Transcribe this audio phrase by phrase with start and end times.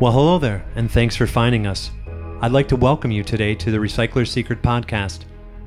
[0.00, 1.92] Well, hello there, and thanks for finding us.
[2.42, 5.20] I'd like to welcome you today to the Recycler's Secret podcast.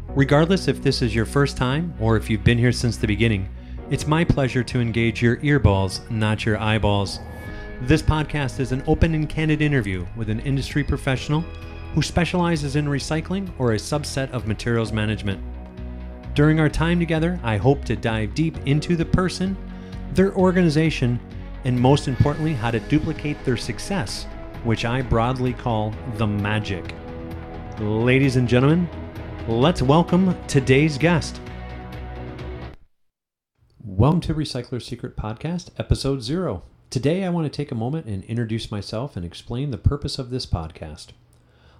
[0.10, 3.48] Regardless if this is your first time or if you've been here since the beginning,
[3.90, 7.21] it's my pleasure to engage your earballs, not your eyeballs.
[7.84, 11.39] This podcast is an open and candid interview with an industry professional
[11.96, 15.41] who specializes in recycling or a subset of materials management.
[16.34, 19.55] During our time together, I hope to dive deep into the person,
[20.12, 21.18] their organization,
[21.68, 24.23] and most importantly, how to duplicate their success,
[24.63, 26.95] which I broadly call the magic.
[27.80, 28.89] Ladies and gentlemen,
[29.49, 31.41] let's welcome today's guest.
[33.84, 36.63] Welcome to Recycler Secret Podcast, Episode Zero.
[36.89, 40.30] Today, I want to take a moment and introduce myself and explain the purpose of
[40.30, 41.08] this podcast.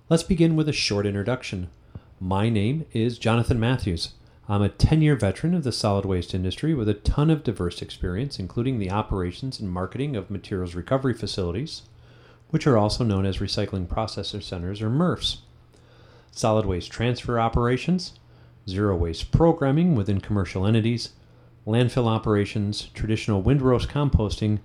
[0.10, 1.70] Let's begin with a short introduction.
[2.20, 4.16] My name is Jonathan Matthews.
[4.50, 7.82] I'm a 10 year veteran of the solid waste industry with a ton of diverse
[7.82, 11.82] experience, including the operations and marketing of materials recovery facilities,
[12.50, 15.40] which are also known as recycling processor centers or MRFs,
[16.32, 18.14] solid waste transfer operations,
[18.70, 21.10] zero waste programming within commercial entities,
[21.66, 24.60] landfill operations, traditional windrow composting,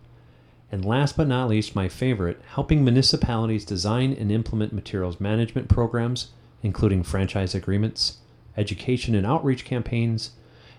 [0.70, 6.28] and last but not least, my favorite, helping municipalities design and implement materials management programs,
[6.62, 8.18] including franchise agreements
[8.56, 10.30] education and outreach campaigns,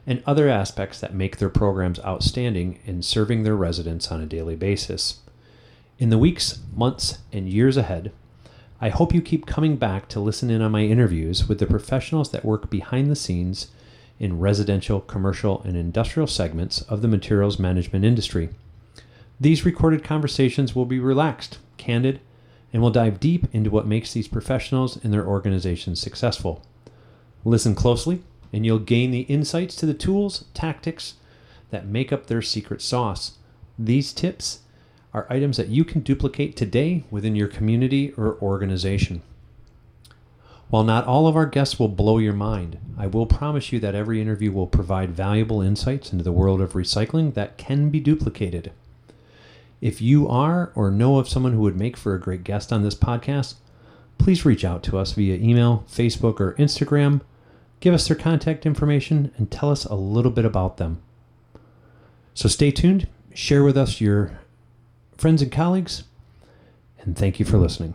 [0.06, 4.56] and other aspects that make their programs outstanding in serving their residents on a daily
[4.56, 5.20] basis.
[5.98, 8.12] In the weeks, months, and years ahead,
[8.82, 12.32] I hope you keep coming back to listen in on my interviews with the professionals
[12.32, 13.68] that work behind the scenes
[14.20, 18.50] in residential, commercial, and industrial segments of the materials management industry.
[19.40, 22.20] These recorded conversations will be relaxed, candid,
[22.74, 26.66] and will dive deep into what makes these professionals and their organizations successful.
[27.46, 31.16] Listen closely, and you'll gain the insights to the tools, tactics
[31.72, 33.38] that make up their secret sauce.
[33.78, 34.60] These tips
[35.14, 39.22] are items that you can duplicate today within your community or organization.
[40.70, 43.94] While not all of our guests will blow your mind, I will promise you that
[43.94, 48.72] every interview will provide valuable insights into the world of recycling that can be duplicated.
[49.82, 52.84] If you are or know of someone who would make for a great guest on
[52.84, 53.56] this podcast,
[54.18, 57.22] please reach out to us via email, Facebook, or Instagram
[57.84, 61.02] give us their contact information, and tell us a little bit about them.
[62.34, 64.40] So stay tuned, share with us your
[65.18, 66.06] friends and colleagues,
[67.02, 67.94] and thank you for listening.